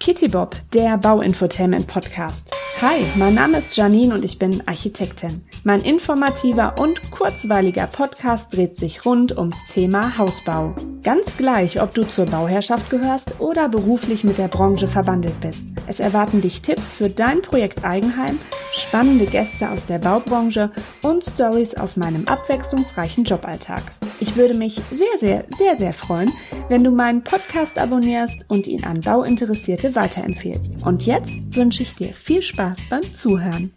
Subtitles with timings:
[0.00, 2.56] Kitty Bob, der Bauinfotainment Podcast.
[2.80, 5.44] Hi, mein Name ist Janine und ich bin Architektin.
[5.62, 10.74] Mein informativer und kurzweiliger Podcast dreht sich rund ums Thema Hausbau.
[11.02, 15.64] Ganz gleich, ob du zur Bauherrschaft gehörst oder beruflich mit der Branche verwandelt bist.
[15.86, 18.38] Es erwarten dich Tipps für dein Projekt Eigenheim,
[18.72, 20.70] spannende Gäste aus der Baubranche
[21.02, 23.82] und Stories aus meinem abwechslungsreichen Joballtag.
[24.20, 26.32] Ich würde mich sehr, sehr, sehr, sehr freuen,
[26.70, 30.86] wenn du meinen Podcast abonnierst und ihn an Bauinteressierte weiterempfehlst.
[30.86, 33.74] Und jetzt wünsche ich dir viel Spaß beim Zuhören.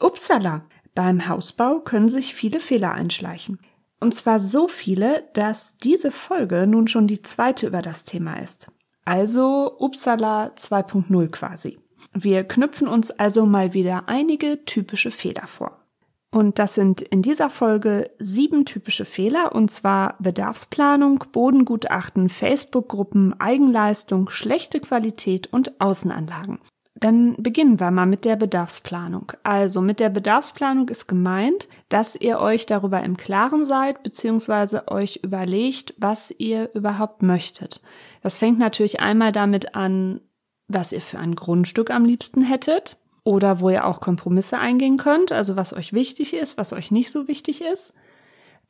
[0.00, 0.62] Upsala!
[0.94, 3.60] Beim Hausbau können sich viele Fehler einschleichen.
[4.00, 8.72] Und zwar so viele, dass diese Folge nun schon die zweite über das Thema ist.
[9.04, 11.78] Also Upsala 2.0 quasi.
[12.14, 15.84] Wir knüpfen uns also mal wieder einige typische Fehler vor.
[16.30, 24.28] Und das sind in dieser Folge sieben typische Fehler, und zwar Bedarfsplanung, Bodengutachten, Facebook-Gruppen, Eigenleistung,
[24.28, 26.60] schlechte Qualität und Außenanlagen.
[27.00, 29.32] Dann beginnen wir mal mit der Bedarfsplanung.
[29.44, 35.20] Also mit der Bedarfsplanung ist gemeint, dass ihr euch darüber im Klaren seid, beziehungsweise euch
[35.22, 37.80] überlegt, was ihr überhaupt möchtet.
[38.22, 40.20] Das fängt natürlich einmal damit an,
[40.66, 42.98] was ihr für ein Grundstück am liebsten hättet
[43.28, 47.10] oder wo ihr auch Kompromisse eingehen könnt, also was euch wichtig ist, was euch nicht
[47.10, 47.92] so wichtig ist.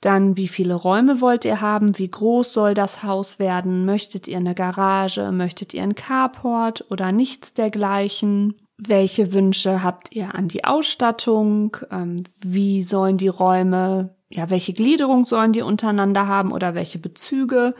[0.00, 1.96] Dann, wie viele Räume wollt ihr haben?
[1.96, 3.84] Wie groß soll das Haus werden?
[3.84, 5.30] Möchtet ihr eine Garage?
[5.30, 8.56] Möchtet ihr ein Carport oder nichts dergleichen?
[8.76, 11.76] Welche Wünsche habt ihr an die Ausstattung?
[11.92, 17.76] Ähm, wie sollen die Räume, ja, welche Gliederung sollen die untereinander haben oder welche Bezüge?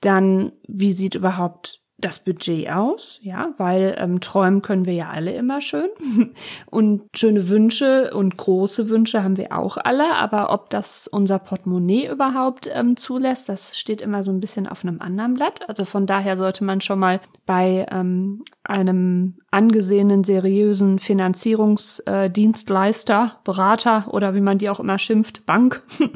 [0.00, 5.32] Dann, wie sieht überhaupt das Budget aus, ja, weil ähm, träumen können wir ja alle
[5.34, 5.88] immer schön
[6.70, 12.08] und schöne Wünsche und große Wünsche haben wir auch alle, aber ob das unser Portemonnaie
[12.08, 15.66] überhaupt ähm, zulässt, das steht immer so ein bisschen auf einem anderen Blatt.
[15.68, 24.12] Also von daher sollte man schon mal bei ähm, einem angesehenen, seriösen Finanzierungsdienstleister, äh, Berater
[24.12, 25.80] oder wie man die auch immer schimpft, Bank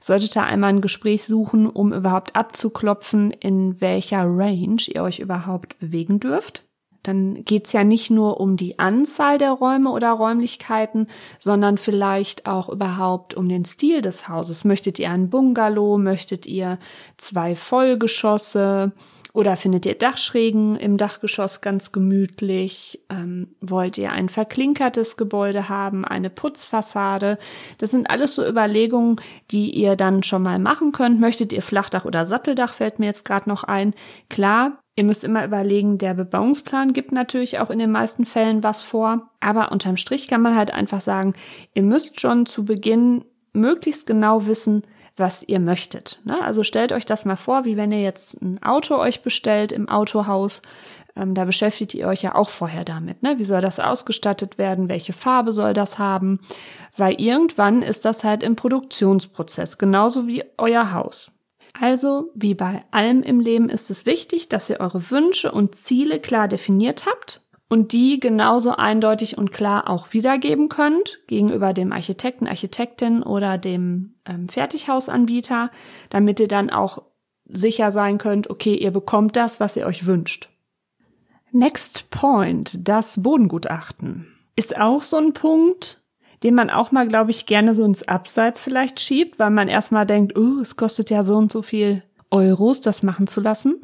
[0.00, 5.78] solltet ihr einmal ein Gespräch suchen, um überhaupt abzuklopfen, in welcher Range ihr euch überhaupt
[5.78, 6.64] bewegen dürft.
[7.02, 11.06] Dann geht's ja nicht nur um die Anzahl der Räume oder Räumlichkeiten,
[11.38, 14.64] sondern vielleicht auch überhaupt um den Stil des Hauses.
[14.64, 15.96] Möchtet ihr ein Bungalow?
[15.96, 16.78] Möchtet ihr
[17.16, 18.92] zwei Vollgeschosse?
[19.32, 23.00] Oder findet ihr Dachschrägen im Dachgeschoss ganz gemütlich?
[23.10, 27.38] Ähm, wollt ihr ein verklinkertes Gebäude haben, eine Putzfassade?
[27.78, 31.20] Das sind alles so Überlegungen, die ihr dann schon mal machen könnt.
[31.20, 33.94] Möchtet ihr Flachdach oder Satteldach, fällt mir jetzt gerade noch ein.
[34.28, 38.82] Klar, Ihr müsst immer überlegen, der Bebauungsplan gibt natürlich auch in den meisten Fällen was
[38.82, 39.30] vor.
[39.38, 41.34] Aber unterm Strich kann man halt einfach sagen,
[41.72, 44.82] ihr müsst schon zu Beginn möglichst genau wissen,
[45.18, 46.20] was ihr möchtet.
[46.24, 46.42] Ne?
[46.42, 49.88] Also stellt euch das mal vor, wie wenn ihr jetzt ein Auto euch bestellt im
[49.88, 50.62] Autohaus.
[51.16, 53.22] Ähm, da beschäftigt ihr euch ja auch vorher damit.
[53.22, 53.38] Ne?
[53.38, 54.88] Wie soll das ausgestattet werden?
[54.88, 56.40] Welche Farbe soll das haben?
[56.96, 61.32] Weil irgendwann ist das halt im Produktionsprozess, genauso wie euer Haus.
[61.80, 66.18] Also, wie bei allem im Leben ist es wichtig, dass ihr eure Wünsche und Ziele
[66.18, 72.46] klar definiert habt und die genauso eindeutig und klar auch wiedergeben könnt gegenüber dem Architekten,
[72.46, 75.70] Architektin oder dem ähm, Fertighausanbieter,
[76.08, 77.02] damit ihr dann auch
[77.46, 80.48] sicher sein könnt, okay, ihr bekommt das, was ihr euch wünscht.
[81.52, 84.26] Next point, das Bodengutachten.
[84.54, 86.02] Ist auch so ein Punkt,
[86.42, 90.06] den man auch mal, glaube ich, gerne so ins Abseits vielleicht schiebt, weil man erstmal
[90.06, 93.80] denkt, oh, es kostet ja so und so viel Euros, das machen zu lassen.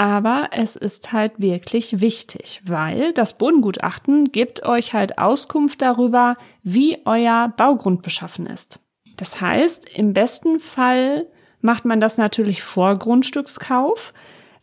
[0.00, 6.96] Aber es ist halt wirklich wichtig, weil das Bodengutachten gibt euch halt Auskunft darüber, wie
[7.04, 8.80] euer Baugrund beschaffen ist.
[9.18, 11.26] Das heißt, im besten Fall
[11.60, 14.14] macht man das natürlich vor Grundstückskauf,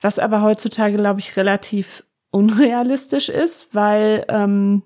[0.01, 4.81] was aber heutzutage, glaube ich, relativ unrealistisch ist, weil ähm,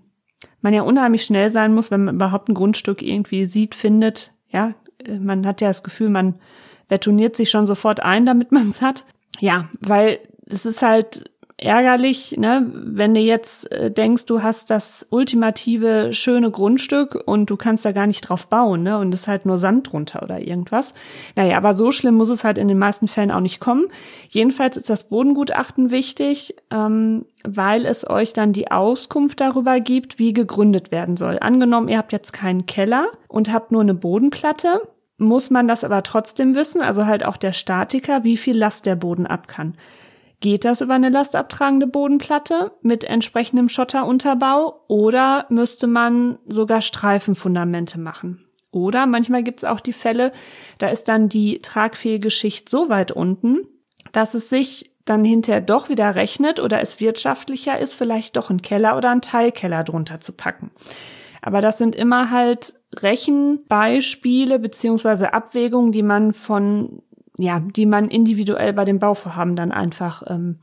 [0.59, 4.33] man ja unheimlich schnell sein muss, wenn man überhaupt ein Grundstück irgendwie sieht, findet.
[4.49, 4.73] Ja,
[5.17, 6.41] man hat ja das Gefühl, man
[6.89, 9.05] betoniert sich schon sofort ein, damit man es hat.
[9.39, 10.19] Ja, weil
[10.51, 11.25] es ist halt
[11.61, 17.55] ärgerlich, ne, wenn du jetzt äh, denkst, du hast das ultimative schöne Grundstück und du
[17.55, 20.39] kannst da gar nicht drauf bauen, ne, und es ist halt nur Sand drunter oder
[20.39, 20.93] irgendwas.
[21.35, 23.85] Naja, aber so schlimm muss es halt in den meisten Fällen auch nicht kommen.
[24.29, 30.33] Jedenfalls ist das Bodengutachten wichtig, ähm, weil es euch dann die Auskunft darüber gibt, wie
[30.33, 31.37] gegründet werden soll.
[31.39, 34.81] Angenommen, ihr habt jetzt keinen Keller und habt nur eine Bodenplatte,
[35.19, 38.95] muss man das aber trotzdem wissen, also halt auch der Statiker, wie viel Last der
[38.95, 39.75] Boden ab kann.
[40.41, 48.43] Geht das über eine lastabtragende Bodenplatte mit entsprechendem Schotterunterbau oder müsste man sogar Streifenfundamente machen?
[48.71, 50.31] Oder manchmal gibt es auch die Fälle,
[50.79, 53.59] da ist dann die tragfähige Schicht so weit unten,
[54.13, 58.63] dass es sich dann hinterher doch wieder rechnet oder es wirtschaftlicher ist, vielleicht doch einen
[58.63, 60.71] Keller oder einen Teilkeller drunter zu packen.
[61.43, 67.01] Aber das sind immer halt Rechenbeispiele beziehungsweise Abwägungen, die man von,
[67.41, 70.59] ja, die man individuell bei dem Bauvorhaben dann einfach ähm,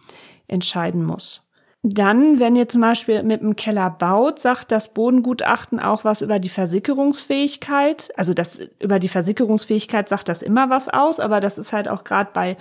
[0.47, 1.45] entscheiden muss.
[1.83, 6.41] Dann, wenn ihr zum Beispiel mit einem Keller baut, sagt das Bodengutachten auch was über
[6.41, 8.11] die Versickerungsfähigkeit.
[8.17, 12.03] Also das über die Versickerungsfähigkeit sagt das immer was aus, aber das ist halt auch
[12.03, 12.57] gerade bei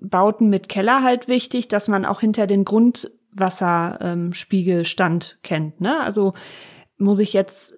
[0.00, 5.80] Bauten mit Keller halt wichtig, dass man auch hinter den Grundwasserspiegelstand ähm, kennt.
[5.80, 6.00] Ne?
[6.00, 6.32] Also
[6.96, 7.77] muss ich jetzt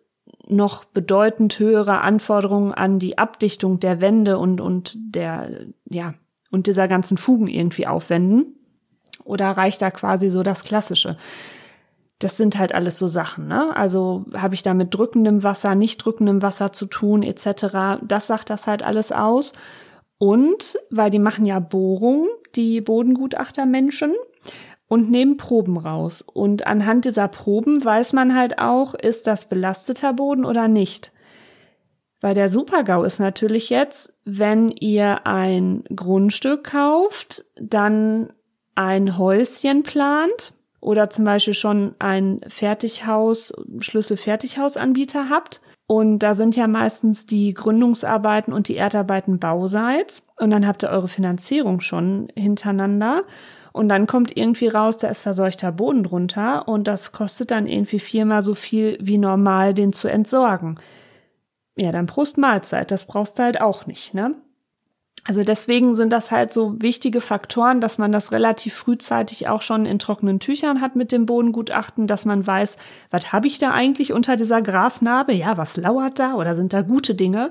[0.51, 6.15] noch bedeutend höhere Anforderungen an die Abdichtung der Wände und, und der, ja,
[6.51, 8.57] und dieser ganzen Fugen irgendwie aufwenden?
[9.25, 11.17] Oder reicht da quasi so das Klassische?
[12.19, 13.75] Das sind halt alles so Sachen, ne?
[13.75, 18.03] Also habe ich da mit drückendem Wasser, nicht drückendem Wasser zu tun, etc.
[18.03, 19.53] Das sagt das halt alles aus.
[20.19, 24.13] Und weil die machen ja Bohrungen, die Bodengutachtermenschen,
[24.91, 26.21] und nehmen Proben raus.
[26.21, 31.13] Und anhand dieser Proben weiß man halt auch, ist das belasteter Boden oder nicht.
[32.21, 38.33] Weil der Supergau ist natürlich jetzt, wenn ihr ein Grundstück kauft, dann
[38.75, 45.61] ein Häuschen plant oder zum Beispiel schon ein Fertighaus, Schlüssel-Fertighausanbieter habt.
[45.87, 50.27] Und da sind ja meistens die Gründungsarbeiten und die Erdarbeiten bauseits.
[50.37, 53.23] Und dann habt ihr eure Finanzierung schon hintereinander.
[53.73, 58.01] Und dann kommt irgendwie raus, da ist verseuchter Boden drunter und das kostet dann irgendwie
[58.01, 60.79] viermal so viel wie normal, den zu entsorgen.
[61.77, 64.33] Ja, dann Prost Mahlzeit, das brauchst du halt auch nicht, ne?
[65.25, 69.85] Also deswegen sind das halt so wichtige Faktoren, dass man das relativ frühzeitig auch schon
[69.85, 72.79] in trockenen Tüchern hat mit dem Bodengutachten, dass man weiß,
[73.11, 75.33] was habe ich da eigentlich unter dieser Grasnarbe?
[75.35, 77.51] Ja, was lauert da oder sind da gute Dinge?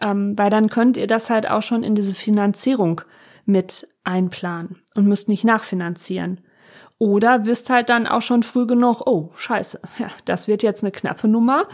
[0.00, 3.02] Ähm, weil dann könnt ihr das halt auch schon in diese Finanzierung
[3.46, 6.40] mit einplanen und müsst nicht nachfinanzieren.
[6.98, 10.92] Oder wisst halt dann auch schon früh genug, oh, scheiße, ja, das wird jetzt eine
[10.92, 11.66] knappe Nummer.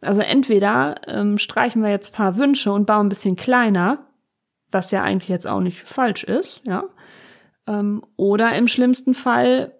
[0.00, 4.06] Also entweder ähm, streichen wir jetzt paar Wünsche und bauen ein bisschen kleiner,
[4.70, 6.84] was ja eigentlich jetzt auch nicht falsch ist, ja.
[7.66, 9.74] Ähm, oder im schlimmsten Fall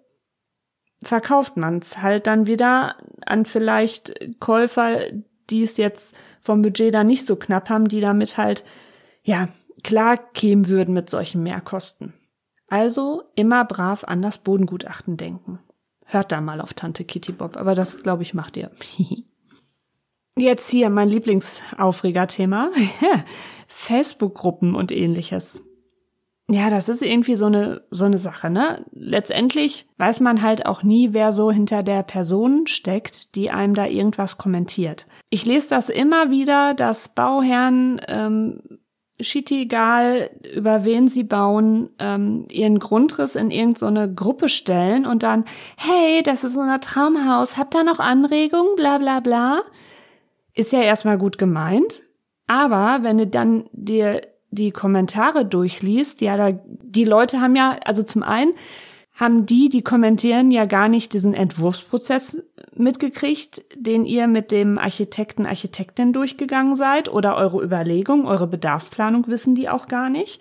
[1.03, 5.01] verkauft man es halt dann wieder an vielleicht Käufer,
[5.51, 8.65] die es jetzt vom Budget da nicht so knapp haben, die damit halt,
[9.23, 9.49] ja,
[9.83, 12.15] klar kämen würden mit solchen Mehrkosten.
[12.69, 15.59] Also immer brav an das Bodengutachten denken.
[16.05, 18.71] Hört da mal auf Tante Kitty Bob, aber das, glaube ich, macht ihr.
[20.37, 22.71] Jetzt hier mein Lieblingsaufregerthema.
[23.69, 25.63] Facebook-Gruppen und ähnliches.
[26.51, 28.87] Ja, das ist irgendwie so eine, so eine Sache, ne?
[28.93, 33.85] Letztendlich weiß man halt auch nie, wer so hinter der Person steckt, die einem da
[33.85, 35.07] irgendwas kommentiert.
[35.29, 38.63] Ich lese das immer wieder, dass Bauherren ähm,
[39.21, 45.45] egal, über wen sie bauen, ähm, ihren Grundriss in irgendeine so Gruppe stellen und dann,
[45.77, 49.61] hey, das ist unser Traumhaus, habt ihr noch Anregungen, bla bla bla.
[50.55, 52.03] Ist ja erstmal gut gemeint,
[52.47, 58.03] aber wenn du dann dir die Kommentare durchliest, ja, da, die Leute haben ja, also
[58.03, 58.55] zum einen
[59.19, 62.41] haben die, die kommentieren, ja gar nicht diesen Entwurfsprozess
[62.75, 69.57] mitgekriegt, den ihr mit dem Architekten, Architektin durchgegangen seid oder eure Überlegung, eure Bedarfsplanung wissen
[69.57, 70.41] die auch gar nicht.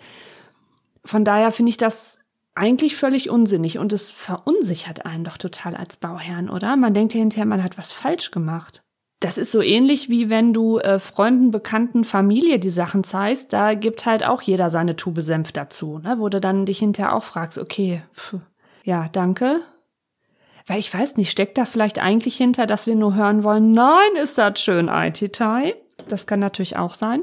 [1.04, 2.20] Von daher finde ich das
[2.54, 6.76] eigentlich völlig unsinnig und es verunsichert einen doch total als Bauherrn, oder?
[6.76, 8.82] Man denkt ja hinterher, man hat was falsch gemacht.
[9.20, 13.52] Das ist so ähnlich wie wenn du äh, Freunden, Bekannten, Familie die Sachen zeigst.
[13.52, 16.16] Da gibt halt auch jeder seine Tube Senf dazu, ne?
[16.18, 18.36] wo du dann dich hinterher auch fragst, okay, pf,
[18.88, 19.60] ja, danke.
[20.66, 24.16] Weil ich weiß nicht, steckt da vielleicht eigentlich hinter, dass wir nur hören wollen, nein,
[24.16, 25.74] ist das schön, IT-Tai.
[26.08, 27.22] Das kann natürlich auch sein.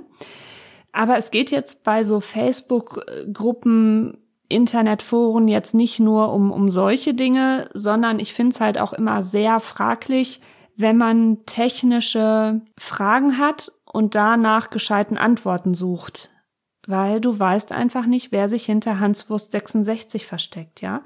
[0.91, 7.67] Aber es geht jetzt bei so Facebook-Gruppen, Internetforen jetzt nicht nur um, um solche Dinge,
[7.74, 10.41] sondern ich finde es halt auch immer sehr fraglich,
[10.75, 16.29] wenn man technische Fragen hat und danach gescheiten Antworten sucht.
[16.86, 21.01] Weil du weißt einfach nicht, wer sich hinter Hanswurst 66 versteckt, ja?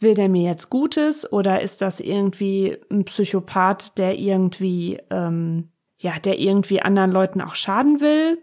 [0.00, 6.18] Will der mir jetzt Gutes oder ist das irgendwie ein Psychopath, der irgendwie, ähm, ja,
[6.18, 8.38] der irgendwie anderen Leuten auch schaden will?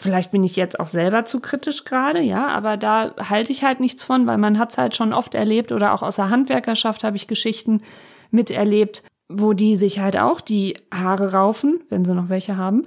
[0.00, 3.78] Vielleicht bin ich jetzt auch selber zu kritisch gerade, ja, aber da halte ich halt
[3.78, 7.16] nichts von, weil man hat's halt schon oft erlebt oder auch aus der Handwerkerschaft habe
[7.16, 7.82] ich Geschichten
[8.32, 12.86] miterlebt, wo die sich halt auch die Haare raufen, wenn sie noch welche haben,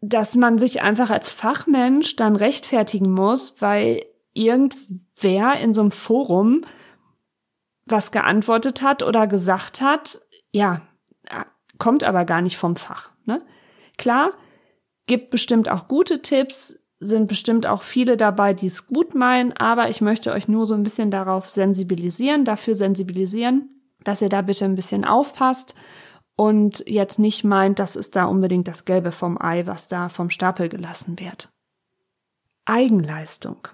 [0.00, 6.60] dass man sich einfach als Fachmensch dann rechtfertigen muss, weil irgendwer in so einem Forum
[7.86, 10.82] was geantwortet hat oder gesagt hat, ja,
[11.78, 13.12] kommt aber gar nicht vom Fach.
[13.24, 13.42] Ne?
[13.96, 14.32] Klar,
[15.06, 19.88] gibt bestimmt auch gute Tipps, sind bestimmt auch viele dabei, die es gut meinen, aber
[19.90, 23.70] ich möchte euch nur so ein bisschen darauf sensibilisieren, dafür sensibilisieren,
[24.02, 25.74] dass ihr da bitte ein bisschen aufpasst
[26.36, 30.30] und jetzt nicht meint, das ist da unbedingt das Gelbe vom Ei, was da vom
[30.30, 31.50] Stapel gelassen wird.
[32.66, 33.68] Eigenleistung.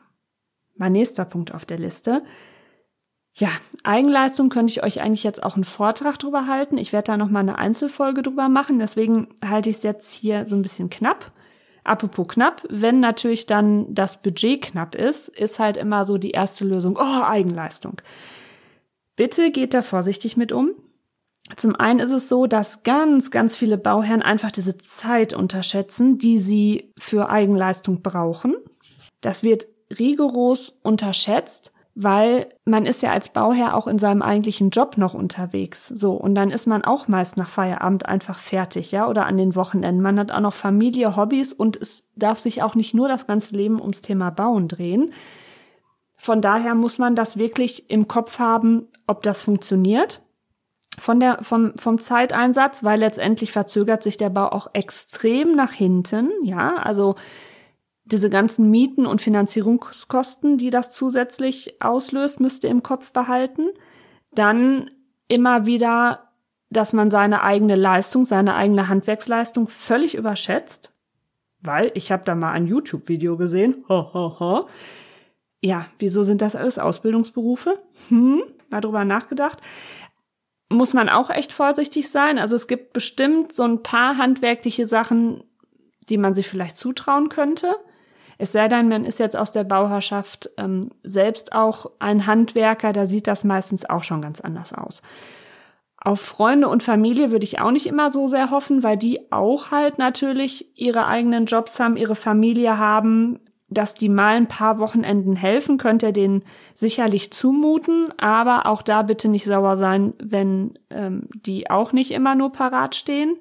[0.77, 2.23] Mein nächster Punkt auf der Liste.
[3.35, 3.49] Ja,
[3.83, 6.77] Eigenleistung könnte ich euch eigentlich jetzt auch einen Vortrag drüber halten.
[6.77, 10.45] Ich werde da noch mal eine Einzelfolge drüber machen, deswegen halte ich es jetzt hier
[10.45, 11.33] so ein bisschen knapp.
[11.85, 16.65] Apropos knapp, wenn natürlich dann das Budget knapp ist, ist halt immer so die erste
[16.65, 18.01] Lösung, oh, Eigenleistung.
[19.17, 20.71] Bitte geht da vorsichtig mit um.
[21.57, 26.39] Zum einen ist es so, dass ganz, ganz viele Bauherren einfach diese Zeit unterschätzen, die
[26.39, 28.55] sie für Eigenleistung brauchen.
[29.21, 29.67] Das wird
[29.99, 35.89] rigoros unterschätzt weil man ist ja als Bauherr auch in seinem eigentlichen Job noch unterwegs.
[35.89, 39.55] So, und dann ist man auch meist nach Feierabend einfach fertig, ja, oder an den
[39.55, 40.03] Wochenenden.
[40.03, 43.57] Man hat auch noch Familie, Hobbys und es darf sich auch nicht nur das ganze
[43.57, 45.13] Leben ums Thema Bauen drehen.
[46.17, 50.23] Von daher muss man das wirklich im Kopf haben, ob das funktioniert.
[50.99, 56.31] Von der, vom, vom Zeiteinsatz, weil letztendlich verzögert sich der Bau auch extrem nach hinten,
[56.43, 57.17] ja, also
[58.13, 63.71] diese ganzen Mieten und Finanzierungskosten, die das zusätzlich auslöst, müsst ihr im Kopf behalten.
[64.35, 64.91] Dann
[65.29, 66.31] immer wieder,
[66.71, 70.93] dass man seine eigene Leistung, seine eigene Handwerksleistung völlig überschätzt.
[71.61, 73.85] Weil ich habe da mal ein YouTube-Video gesehen.
[73.89, 74.69] Ho, ho, ho.
[75.61, 77.77] Ja, wieso sind das alles Ausbildungsberufe?
[78.09, 79.61] Hm, mal drüber nachgedacht.
[80.69, 82.39] Muss man auch echt vorsichtig sein.
[82.39, 85.45] Also es gibt bestimmt so ein paar handwerkliche Sachen,
[86.09, 87.77] die man sich vielleicht zutrauen könnte.
[88.43, 93.07] Es sei denn, man ist jetzt aus der Bauherrschaft ähm, selbst auch ein Handwerker, da
[93.07, 95.01] sieht das meistens auch schon ganz anders aus.
[95.97, 99.71] Auf Freunde und Familie würde ich auch nicht immer so sehr hoffen, weil die auch
[99.71, 105.37] halt natürlich ihre eigenen Jobs haben, ihre Familie haben, dass die mal ein paar Wochenenden
[105.37, 106.43] helfen, könnt ihr denen
[106.75, 112.35] sicherlich zumuten, aber auch da bitte nicht sauer sein, wenn ähm, die auch nicht immer
[112.35, 113.37] nur parat stehen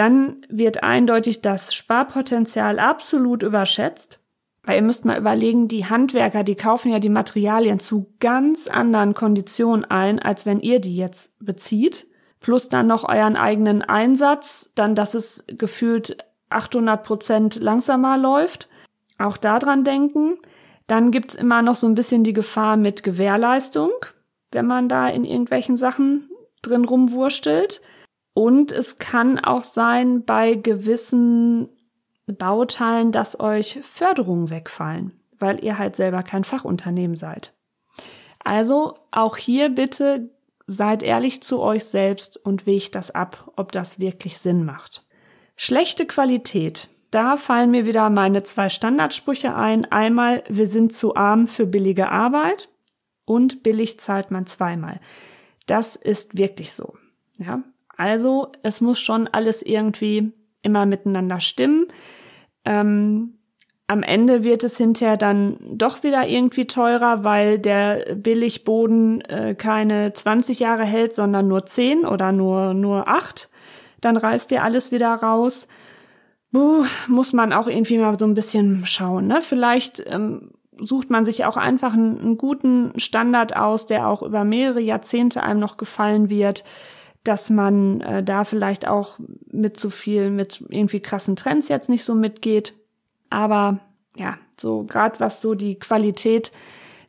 [0.00, 4.18] dann wird eindeutig das Sparpotenzial absolut überschätzt.
[4.62, 9.12] Weil ihr müsst mal überlegen, die Handwerker, die kaufen ja die Materialien zu ganz anderen
[9.12, 12.06] Konditionen ein, als wenn ihr die jetzt bezieht.
[12.40, 16.16] Plus dann noch euren eigenen Einsatz, dann, dass es gefühlt
[16.48, 18.70] 800 Prozent langsamer läuft.
[19.18, 20.38] Auch daran denken.
[20.86, 23.90] Dann gibt's immer noch so ein bisschen die Gefahr mit Gewährleistung,
[24.50, 26.30] wenn man da in irgendwelchen Sachen
[26.62, 27.82] drin rumwurstelt.
[28.34, 31.68] Und es kann auch sein bei gewissen
[32.26, 37.52] Bauteilen, dass euch Förderungen wegfallen, weil ihr halt selber kein Fachunternehmen seid.
[38.38, 40.30] Also auch hier bitte
[40.66, 45.04] seid ehrlich zu euch selbst und wägt das ab, ob das wirklich Sinn macht.
[45.56, 46.88] Schlechte Qualität.
[47.10, 49.84] Da fallen mir wieder meine zwei Standardsprüche ein.
[49.90, 52.68] Einmal, wir sind zu arm für billige Arbeit
[53.24, 55.00] und billig zahlt man zweimal.
[55.66, 56.94] Das ist wirklich so.
[57.36, 57.62] Ja,
[58.00, 61.86] also es muss schon alles irgendwie immer miteinander stimmen.
[62.64, 63.34] Ähm,
[63.88, 70.14] am Ende wird es hinterher dann doch wieder irgendwie teurer, weil der Billigboden äh, keine
[70.14, 73.50] 20 Jahre hält, sondern nur 10 oder nur, nur 8.
[74.00, 75.68] Dann reißt ihr alles wieder raus.
[76.52, 79.26] Buh, muss man auch irgendwie mal so ein bisschen schauen.
[79.26, 79.42] Ne?
[79.42, 84.44] Vielleicht ähm, sucht man sich auch einfach einen, einen guten Standard aus, der auch über
[84.44, 86.64] mehrere Jahrzehnte einem noch gefallen wird
[87.24, 89.18] dass man äh, da vielleicht auch
[89.50, 92.74] mit zu viel, mit irgendwie krassen Trends jetzt nicht so mitgeht.
[93.28, 93.80] Aber
[94.16, 96.52] ja, so gerade was so die Qualität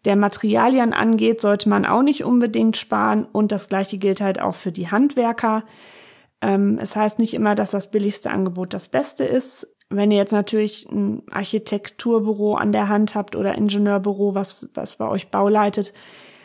[0.06, 3.26] der Materialien angeht, sollte man auch nicht unbedingt sparen.
[3.32, 5.64] Und das gleiche gilt halt auch für die Handwerker.
[6.42, 9.68] Ähm, es heißt nicht immer, dass das billigste Angebot das Beste ist.
[9.90, 15.08] Wenn ihr jetzt natürlich ein Architekturbüro an der Hand habt oder Ingenieurbüro, was, was bei
[15.08, 15.94] euch bauleitet,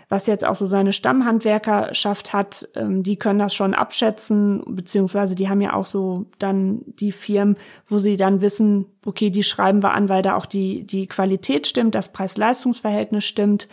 [0.09, 5.49] was jetzt auch so seine Stammhandwerkerschaft hat, ähm, die können das schon abschätzen, beziehungsweise die
[5.49, 9.95] haben ja auch so dann die Firmen, wo sie dann wissen, okay, die schreiben wir
[9.95, 13.69] an, weil da auch die, die Qualität stimmt, das Preis-Leistungs-Verhältnis stimmt.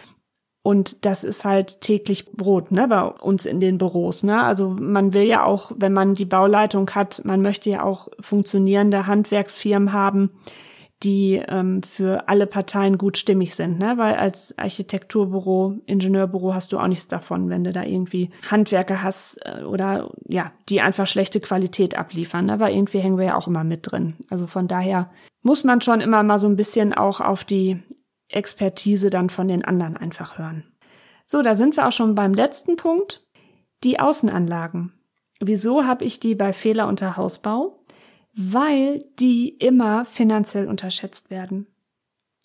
[0.65, 4.41] Und das ist halt täglich Brot, ne, bei uns in den Büros, ne?
[4.43, 9.05] Also man will ja auch, wenn man die Bauleitung hat, man möchte ja auch funktionierende
[9.05, 10.31] Handwerksfirmen haben,
[11.03, 13.97] die ähm, für alle Parteien gut stimmig sind, ne?
[13.97, 19.37] Weil als Architekturbüro, Ingenieurbüro hast du auch nichts davon, wenn du da irgendwie Handwerker hast
[19.45, 22.49] äh, oder ja, die einfach schlechte Qualität abliefern.
[22.49, 24.13] Aber irgendwie hängen wir ja auch immer mit drin.
[24.29, 27.83] Also von daher muss man schon immer mal so ein bisschen auch auf die
[28.29, 30.63] Expertise dann von den anderen einfach hören.
[31.25, 33.25] So, da sind wir auch schon beim letzten Punkt.
[33.83, 34.93] Die Außenanlagen.
[35.41, 37.82] Wieso habe ich die bei Fehler unter Hausbau?
[38.35, 41.67] Weil die immer finanziell unterschätzt werden.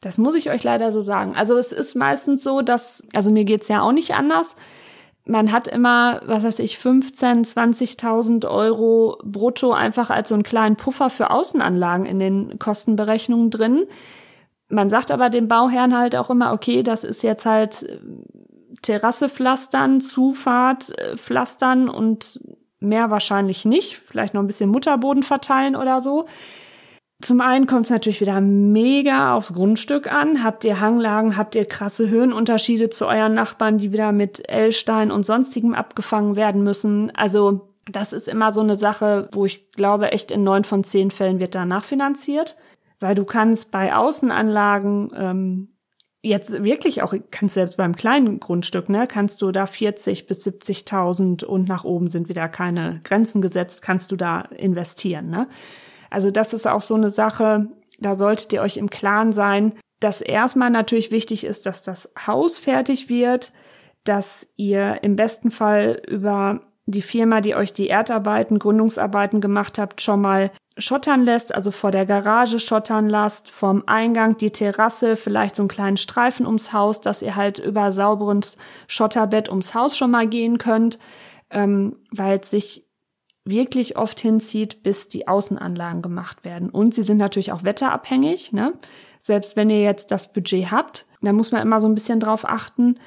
[0.00, 1.35] Das muss ich euch leider so sagen.
[1.35, 4.54] Also es ist meistens so, dass, also mir geht's ja auch nicht anders.
[5.25, 10.76] Man hat immer, was weiß ich, 15, 20.000 Euro brutto einfach als so einen kleinen
[10.76, 13.87] Puffer für Außenanlagen in den Kostenberechnungen drin.
[14.68, 17.99] Man sagt aber dem Bauherrn halt auch immer, okay, das ist jetzt halt äh,
[18.83, 22.40] Terrasse pflastern, Zufahrt äh, pflastern und
[22.80, 23.97] mehr wahrscheinlich nicht.
[23.97, 26.26] Vielleicht noch ein bisschen Mutterboden verteilen oder so.
[27.20, 30.44] Zum einen kommt es natürlich wieder mega aufs Grundstück an.
[30.44, 35.26] Habt ihr Hanglagen, habt ihr krasse Höhenunterschiede zu euren Nachbarn, die wieder mit L-Stein und
[35.26, 37.11] sonstigem abgefangen werden müssen.
[37.16, 41.11] Also das ist immer so eine Sache, wo ich glaube, echt in neun von zehn
[41.11, 42.56] Fällen wird danach finanziert.
[43.00, 45.68] Weil du kannst bei Außenanlagen ähm,
[46.28, 51.44] jetzt wirklich auch, kannst selbst beim kleinen Grundstück, ne, kannst du da 40 bis 70.000
[51.44, 55.49] und nach oben sind wieder keine Grenzen gesetzt, kannst du da investieren, ne?
[56.11, 57.68] Also das ist auch so eine Sache,
[57.99, 62.58] da solltet ihr euch im Klaren sein, dass erstmal natürlich wichtig ist, dass das Haus
[62.58, 63.52] fertig wird,
[64.04, 70.00] dass ihr im besten Fall über die Firma, die euch die Erdarbeiten, Gründungsarbeiten gemacht habt,
[70.00, 75.56] schon mal schottern lässt, also vor der Garage schottern lasst, vorm Eingang die Terrasse, vielleicht
[75.56, 78.56] so einen kleinen Streifen ums Haus, dass ihr halt über sauberes
[78.87, 80.99] Schotterbett ums Haus schon mal gehen könnt,
[81.50, 82.85] ähm, weil es sich
[83.44, 86.70] wirklich oft hinzieht, bis die Außenanlagen gemacht werden.
[86.70, 88.52] Und sie sind natürlich auch wetterabhängig.
[88.52, 88.75] Ne?
[89.20, 92.47] Selbst wenn ihr jetzt das Budget habt, da muss man immer so ein bisschen drauf
[92.47, 92.99] achten.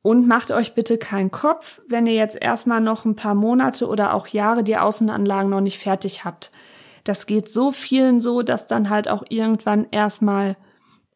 [0.00, 4.14] Und macht euch bitte keinen Kopf, wenn ihr jetzt erstmal noch ein paar Monate oder
[4.14, 6.52] auch Jahre die Außenanlagen noch nicht fertig habt.
[7.08, 10.58] Das geht so vielen so, dass dann halt auch irgendwann erstmal,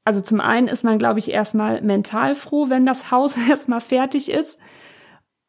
[0.04, 4.30] also zum einen ist man, glaube ich, erstmal mental froh, wenn das Haus erstmal fertig
[4.30, 4.58] ist.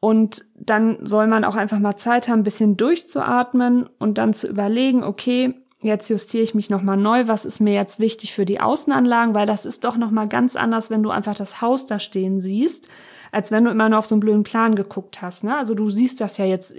[0.02, 4.50] Und dann soll man auch einfach mal Zeit haben, ein bisschen durchzuatmen und dann zu
[4.50, 8.60] überlegen, okay, jetzt justiere ich mich nochmal neu, was ist mir jetzt wichtig für die
[8.60, 12.42] Außenanlagen, weil das ist doch nochmal ganz anders, wenn du einfach das Haus da stehen
[12.42, 12.90] siehst,
[13.32, 15.46] als wenn du immer nur auf so einen blöden Plan geguckt hast.
[15.46, 15.58] Ne?
[15.58, 16.76] Also du siehst das ja jetzt,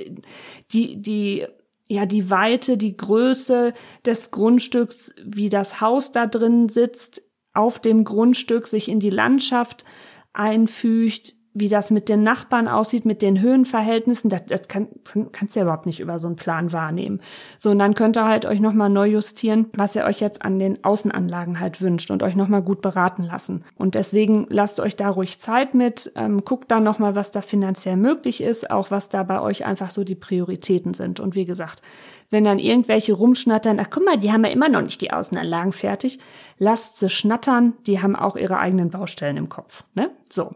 [0.72, 1.46] die, die,
[1.86, 3.74] ja, die Weite, die Größe
[4.06, 9.84] des Grundstücks, wie das Haus da drin sitzt, auf dem Grundstück sich in die Landschaft
[10.32, 15.54] einfügt, wie das mit den Nachbarn aussieht, mit den Höhenverhältnissen, das, das kann, kann, kannst
[15.54, 17.20] du ja überhaupt nicht über so einen Plan wahrnehmen.
[17.58, 20.58] So, und dann könnt ihr halt euch nochmal neu justieren, was ihr euch jetzt an
[20.58, 23.64] den Außenanlagen halt wünscht und euch nochmal gut beraten lassen.
[23.76, 27.96] Und deswegen lasst euch da ruhig Zeit mit, ähm, guckt dann nochmal, was da finanziell
[27.96, 31.20] möglich ist, auch was da bei euch einfach so die Prioritäten sind.
[31.20, 31.82] Und wie gesagt,
[32.30, 35.72] wenn dann irgendwelche rumschnattern, ach guck mal, die haben ja immer noch nicht die Außenanlagen
[35.72, 36.18] fertig,
[36.58, 39.84] lasst sie schnattern, die haben auch ihre eigenen Baustellen im Kopf.
[39.94, 40.10] Ne?
[40.28, 40.50] So.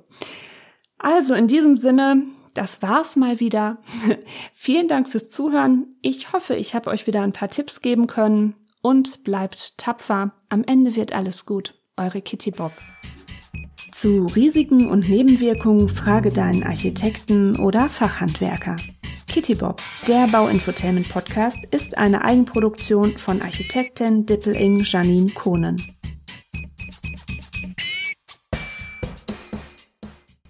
[0.99, 2.23] Also in diesem Sinne,
[2.55, 3.79] das war's mal wieder.
[4.53, 5.97] Vielen Dank fürs Zuhören.
[6.03, 10.33] Ich hoffe, ich habe euch wieder ein paar Tipps geben können und bleibt tapfer.
[10.49, 11.75] Am Ende wird alles gut.
[11.97, 12.73] Eure Kitty Bob.
[13.93, 18.77] Zu Risiken und Nebenwirkungen frage deinen Architekten oder Fachhandwerker.
[19.29, 25.98] Kitty Bob, der Bauinfotainment Podcast, ist eine Eigenproduktion von Architektin Dippeling Janine Kohnen.